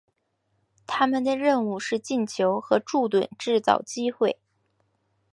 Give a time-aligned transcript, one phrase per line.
[0.87, 4.39] 他们的任务是进球和为柱趸制造机会。